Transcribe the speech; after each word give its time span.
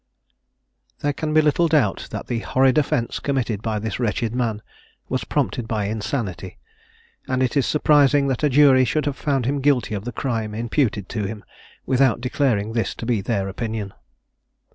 There 1.01 1.13
can 1.13 1.31
be 1.31 1.41
little 1.43 1.67
doubt 1.67 2.07
that 2.09 2.25
the 2.25 2.39
horrid 2.39 2.79
offence 2.79 3.19
committed 3.19 3.61
by 3.61 3.77
this 3.77 3.99
wretched 3.99 4.33
man 4.33 4.63
was 5.07 5.23
prompted 5.25 5.67
by 5.67 5.85
insanity; 5.85 6.57
and 7.27 7.43
it 7.43 7.55
is 7.55 7.67
surprising 7.67 8.27
that 8.29 8.41
a 8.43 8.49
jury 8.49 8.83
should 8.83 9.05
have 9.05 9.15
found 9.15 9.45
him 9.45 9.61
guilty 9.61 9.93
of 9.93 10.05
the 10.05 10.11
crime 10.11 10.55
imputed 10.55 11.07
to 11.09 11.25
him, 11.25 11.43
without 11.85 12.19
declaring 12.19 12.73
this 12.73 12.95
to 12.95 13.05
be 13.05 13.21
their 13.21 13.47
opinion. 13.47 13.93